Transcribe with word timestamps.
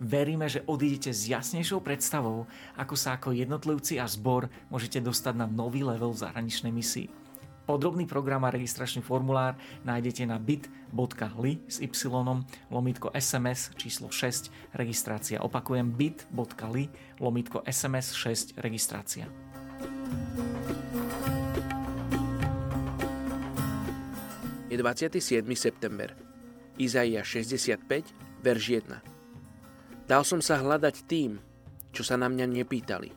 Veríme, 0.00 0.48
že 0.48 0.64
odídete 0.64 1.12
s 1.12 1.28
jasnejšou 1.28 1.84
predstavou, 1.84 2.48
ako 2.72 2.96
sa 2.96 3.20
ako 3.20 3.36
jednotlivci 3.36 4.00
a 4.00 4.08
zbor 4.08 4.48
môžete 4.72 4.96
dostať 4.96 5.36
na 5.36 5.44
nový 5.44 5.84
level 5.84 6.16
v 6.16 6.24
zahraničnej 6.24 6.72
misii. 6.72 7.12
Podrobný 7.68 8.08
program 8.08 8.48
a 8.48 8.50
registračný 8.50 9.04
formulár 9.04 9.60
nájdete 9.84 10.24
na 10.24 10.40
bit.ly 10.40 11.60
s 11.68 11.78
y 11.78 11.86
lomitko 12.72 13.12
sms 13.12 13.76
číslo 13.76 14.08
6 14.08 14.72
registrácia. 14.72 15.38
Opakujem 15.44 15.92
bit.ly 15.92 16.88
lomitko 17.20 17.60
sms 17.68 18.16
6 18.16 18.56
registrácia. 18.56 19.28
Je 24.72 24.76
27. 24.80 25.44
september. 25.54 26.16
Izaia 26.80 27.20
65, 27.20 27.76
verš 28.40 28.64
1. 28.80 29.19
Dal 30.10 30.26
som 30.26 30.42
sa 30.42 30.58
hľadať 30.58 31.06
tým, 31.06 31.38
čo 31.94 32.02
sa 32.02 32.18
na 32.18 32.26
mňa 32.26 32.50
nepýtali. 32.50 33.14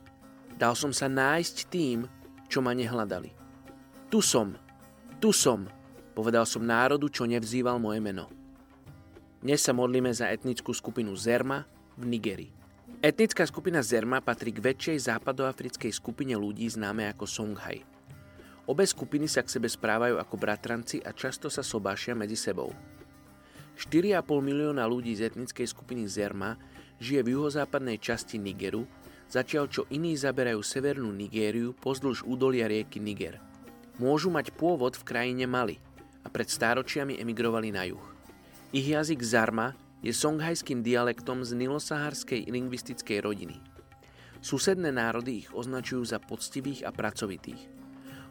Dal 0.54 0.78
som 0.78 0.94
sa 0.94 1.10
nájsť 1.10 1.74
tým, 1.74 2.06
čo 2.46 2.62
ma 2.62 2.78
nehľadali. 2.78 3.34
Tu 4.14 4.22
som, 4.22 4.54
tu 5.18 5.34
som, 5.34 5.66
povedal 6.14 6.46
som 6.46 6.62
národu, 6.62 7.10
čo 7.10 7.26
nevzýval 7.26 7.82
moje 7.82 7.98
meno. 7.98 8.30
Dnes 9.42 9.66
sa 9.66 9.74
modlíme 9.74 10.14
za 10.14 10.30
etnickú 10.30 10.70
skupinu 10.70 11.18
Zerma 11.18 11.66
v 11.98 12.14
Nigerii. 12.14 12.54
Etnická 13.02 13.42
skupina 13.50 13.82
Zerma 13.82 14.22
patrí 14.22 14.54
k 14.54 14.62
väčšej 14.62 15.10
západoafrickej 15.10 15.90
skupine 15.90 16.38
ľudí 16.38 16.70
známe 16.70 17.10
ako 17.10 17.26
Songhai. 17.26 17.82
Obe 18.70 18.86
skupiny 18.86 19.26
sa 19.26 19.42
k 19.42 19.50
sebe 19.50 19.66
správajú 19.66 20.22
ako 20.22 20.36
bratranci 20.38 21.02
a 21.02 21.10
často 21.10 21.50
sa 21.50 21.66
sobášia 21.66 22.14
medzi 22.14 22.38
sebou. 22.38 22.70
4,5 23.78 24.24
milióna 24.42 24.86
ľudí 24.86 25.18
z 25.18 25.34
etnickej 25.34 25.66
skupiny 25.66 26.06
Zerma 26.06 26.58
žije 27.02 27.22
v 27.26 27.32
juhozápadnej 27.36 27.98
časti 27.98 28.38
Nigeru, 28.38 28.86
zatiaľ 29.28 29.66
čo 29.68 29.82
iní 29.90 30.14
zaberajú 30.14 30.62
severnú 30.62 31.10
Nigériu 31.10 31.74
pozdĺž 31.82 32.24
údolia 32.30 32.70
rieky 32.70 33.02
Niger. 33.02 33.42
Môžu 33.98 34.30
mať 34.30 34.54
pôvod 34.54 34.94
v 34.94 35.06
krajine 35.06 35.50
Mali 35.50 35.82
a 36.22 36.30
pred 36.30 36.50
stáročiami 36.50 37.18
emigrovali 37.18 37.74
na 37.74 37.90
juh. 37.90 38.06
Ich 38.74 38.90
jazyk 38.90 39.22
Zarma 39.22 39.78
je 40.02 40.14
songhajským 40.14 40.82
dialektom 40.82 41.46
z 41.46 41.54
nilosaharskej 41.58 42.50
lingvistickej 42.50 43.22
rodiny. 43.22 43.58
Susedné 44.44 44.92
národy 44.92 45.46
ich 45.46 45.50
označujú 45.56 46.04
za 46.04 46.20
poctivých 46.20 46.84
a 46.84 46.92
pracovitých. 46.92 47.64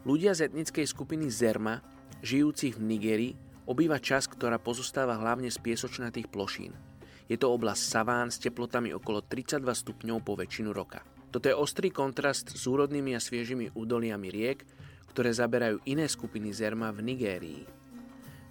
Ľudia 0.05 0.35
z 0.35 0.51
etnickej 0.51 0.85
skupiny 0.85 1.31
Zerma, 1.31 1.81
žijúcich 2.21 2.77
v 2.77 2.83
Nigerii, 2.85 3.33
obýva 3.69 3.99
časť, 3.99 4.35
ktorá 4.37 4.59
pozostáva 4.59 5.19
hlavne 5.19 5.51
z 5.51 5.57
piesočnatých 5.59 6.31
plošín– 6.31 6.73
je 7.31 7.37
to 7.39 7.55
oblasť 7.55 7.81
saván 7.81 8.27
s 8.27 8.39
teplotami 8.39 8.91
okolo 8.91 9.23
32 9.23 9.63
stupňov 9.63 10.17
po 10.21 10.35
väčšinu 10.35 10.75
roka. 10.75 11.01
Toto 11.31 11.49
je 11.49 11.55
ostrý 11.55 11.89
kontrast 11.89 12.51
s 12.53 12.67
úrodnými 12.67 13.15
a 13.15 13.23
sviežimi 13.23 13.73
údoliami 13.73 14.29
riek, 14.29 14.67
ktoré 15.09 15.33
zaberajú 15.33 15.81
iné 15.87 16.05
skupiny 16.05 16.51
zerma 16.53 16.91
v 16.91 16.99
Nigérii. 17.01 17.63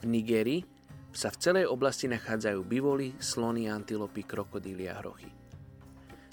V 0.03 0.05
Nigérii 0.09 0.65
sa 1.13 1.29
v 1.29 1.39
celej 1.39 1.67
oblasti 1.69 2.09
nachádzajú 2.09 2.59
bivoly, 2.65 3.15
slony, 3.21 3.69
antilopy, 3.69 4.25
krokodíly 4.25 4.89
a 4.89 4.99
hrochy. 4.99 5.31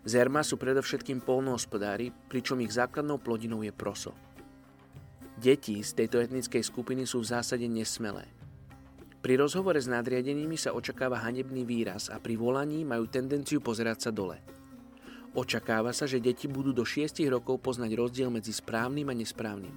Zerma 0.07 0.41
sú 0.41 0.55
predovšetkým 0.55 1.21
polnohospodári, 1.21 2.09
pričom 2.31 2.63
ich 2.63 2.71
základnou 2.71 3.19
plodinou 3.19 3.61
je 3.61 3.75
proso. 3.75 4.15
Deti 5.35 5.83
z 5.83 5.91
tejto 5.91 6.23
etnickej 6.23 6.63
skupiny 6.63 7.03
sú 7.03 7.19
v 7.19 7.29
zásade 7.35 7.67
nesmelé. 7.67 8.38
Pri 9.19 9.35
rozhovore 9.35 9.75
s 9.75 9.91
nadriadenými 9.91 10.55
sa 10.55 10.71
očakáva 10.71 11.19
hanebný 11.19 11.67
výraz 11.67 12.07
a 12.07 12.23
pri 12.23 12.39
volaní 12.39 12.87
majú 12.87 13.03
tendenciu 13.11 13.59
pozerať 13.59 14.07
sa 14.07 14.11
dole. 14.15 14.39
Očakáva 15.35 15.91
sa, 15.91 16.07
že 16.07 16.23
deti 16.23 16.47
budú 16.47 16.71
do 16.71 16.87
6 16.87 17.19
rokov 17.27 17.59
poznať 17.59 17.99
rozdiel 17.99 18.31
medzi 18.31 18.55
správnym 18.55 19.11
a 19.11 19.13
nesprávnym. 19.13 19.75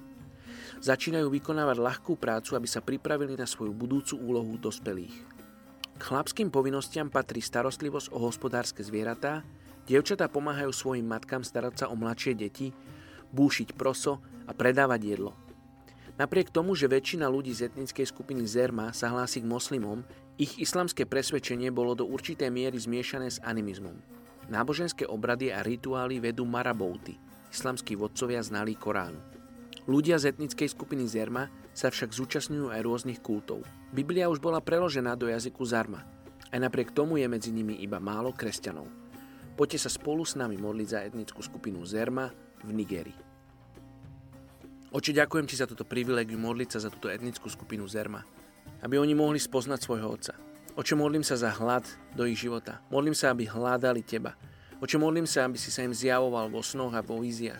Začínajú 0.79 1.27
vykonávať 1.27 1.75
ľahkú 1.75 2.15
prácu, 2.15 2.55
aby 2.55 2.67
sa 2.71 2.79
pripravili 2.79 3.35
na 3.35 3.43
svoju 3.43 3.75
budúcu 3.75 4.15
úlohu 4.15 4.55
dospelých. 4.55 5.15
K 5.99 6.01
chlapským 6.01 6.47
povinnostiam 6.47 7.11
patrí 7.11 7.43
starostlivosť 7.43 8.15
o 8.15 8.23
hospodárske 8.23 8.79
zvieratá, 8.79 9.43
dievčatá 9.83 10.31
pomáhajú 10.31 10.71
svojim 10.71 11.05
matkám 11.05 11.43
starať 11.43 11.83
sa 11.83 11.85
o 11.91 11.99
mladšie 11.99 12.33
deti, 12.33 12.71
búšiť 13.35 13.75
proso 13.75 14.23
a 14.47 14.55
predávať 14.55 15.01
jedlo. 15.03 15.42
Napriek 16.13 16.53
tomu, 16.53 16.77
že 16.77 16.85
väčšina 16.85 17.25
ľudí 17.25 17.49
z 17.57 17.73
etnickej 17.73 18.05
skupiny 18.05 18.45
Zerma 18.45 18.93
sa 18.93 19.09
hlási 19.09 19.41
k 19.41 19.49
moslimom, 19.49 20.05
ich 20.37 20.61
islamské 20.61 21.09
presvedčenie 21.09 21.73
bolo 21.73 21.97
do 21.97 22.05
určitej 22.05 22.53
miery 22.53 22.77
zmiešané 22.77 23.33
s 23.33 23.41
animizmom. 23.41 23.97
Náboženské 24.49 25.09
obrady 25.09 25.49
a 25.49 25.65
rituály 25.65 26.21
vedú 26.21 26.45
marabouty, 26.45 27.17
islamskí 27.49 27.97
vodcovia 27.97 28.45
znalí 28.45 28.77
Koránu. 28.77 29.17
Ľudia 29.89 30.21
z 30.21 30.37
etnickej 30.37 30.69
skupiny 30.69 31.09
Zerma 31.09 31.49
sa 31.73 31.89
však 31.89 32.13
zúčastňujú 32.13 32.69
aj 32.69 32.81
rôznych 32.85 33.19
kultov. 33.19 33.65
Biblia 33.89 34.29
už 34.29 34.37
bola 34.37 34.61
preložená 34.61 35.17
do 35.17 35.27
jazyku 35.27 35.65
Zarma. 35.65 36.05
Aj 36.53 36.61
napriek 36.61 36.93
tomu 36.93 37.17
je 37.17 37.25
medzi 37.25 37.49
nimi 37.49 37.81
iba 37.81 37.97
málo 37.97 38.31
kresťanov. 38.31 38.85
Poďte 39.57 39.85
sa 39.85 39.89
spolu 39.89 40.21
s 40.23 40.37
nami 40.37 40.61
modliť 40.61 40.87
za 40.87 40.99
etnickú 41.01 41.41
skupinu 41.41 41.81
Zerma 41.83 42.29
v 42.61 42.69
Nigerii. 42.71 43.32
Oče, 44.93 45.09
ďakujem 45.09 45.49
ti 45.49 45.57
za 45.57 45.65
toto 45.65 45.89
privilegium 45.89 46.45
modliť 46.45 46.77
sa 46.77 46.85
za 46.85 46.93
túto 46.93 47.09
etnickú 47.09 47.49
skupinu 47.49 47.81
Zerma, 47.89 48.21
aby 48.85 49.01
oni 49.01 49.17
mohli 49.17 49.41
spoznať 49.41 49.81
svojho 49.81 50.05
otca. 50.05 50.37
Oče, 50.77 50.93
modlím 50.93 51.25
sa 51.25 51.33
za 51.33 51.49
hlad 51.49 51.81
do 52.13 52.29
ich 52.29 52.37
života. 52.37 52.77
Modlím 52.93 53.17
sa, 53.17 53.33
aby 53.33 53.49
hľadali 53.49 54.05
teba. 54.05 54.37
Oče, 54.85 55.01
modlím 55.01 55.25
sa, 55.25 55.49
aby 55.49 55.57
si 55.57 55.73
sa 55.73 55.81
im 55.81 55.97
zjavoval 55.97 56.53
vo 56.53 56.61
snoch 56.61 56.93
a 56.93 57.01
vo 57.01 57.17
víziach. 57.25 57.57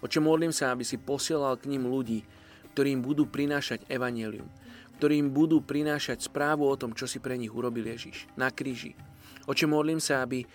Oče, 0.00 0.24
modlím 0.24 0.56
sa, 0.56 0.72
aby 0.72 0.80
si 0.80 0.96
posielal 0.96 1.60
k 1.60 1.68
ním 1.68 1.84
ľudí, 1.84 2.24
ktorým 2.72 3.04
budú 3.04 3.28
prinášať 3.28 3.84
evanelium, 3.92 4.48
ktorým 4.96 5.36
budú 5.36 5.60
prinášať 5.60 6.32
správu 6.32 6.64
o 6.64 6.80
tom, 6.80 6.96
čo 6.96 7.04
si 7.04 7.20
pre 7.20 7.36
nich 7.36 7.52
urobil 7.52 7.92
Ježiš 7.92 8.24
na 8.40 8.48
kríži. 8.48 8.96
Oče, 9.44 9.68
modlím 9.68 10.00
sa, 10.00 10.24
aby 10.24 10.48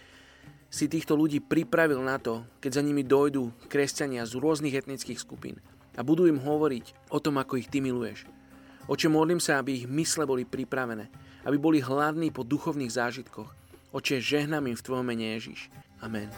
si 0.73 0.89
týchto 0.89 1.13
ľudí 1.13 1.37
pripravil 1.37 2.01
na 2.01 2.17
to, 2.17 2.49
keď 2.65 2.81
za 2.81 2.81
nimi 2.81 3.05
dojdú 3.05 3.69
kresťania 3.69 4.25
z 4.25 4.41
rôznych 4.41 4.73
etnických 4.73 5.21
skupín, 5.21 5.61
a 5.95 6.01
budú 6.03 6.27
im 6.27 6.39
hovoriť 6.39 7.11
o 7.11 7.19
tom, 7.23 7.39
ako 7.39 7.59
ich 7.59 7.71
ty 7.71 7.79
miluješ. 7.79 8.27
Oče, 8.85 9.09
modlím 9.09 9.41
sa, 9.41 9.57
aby 9.57 9.81
ich 9.81 9.85
mysle 9.89 10.29
boli 10.29 10.45
pripravené, 10.45 11.09
aby 11.47 11.57
boli 11.57 11.81
hladní 11.81 12.29
po 12.29 12.45
duchovných 12.45 12.93
zážitkoch. 12.93 13.49
Oče, 13.95 14.21
žehnám 14.21 14.69
im 14.69 14.77
v 14.77 14.85
Tvojom 14.85 15.07
mene 15.07 15.33
Ježiš. 15.39 15.71
Amen. 16.03 16.29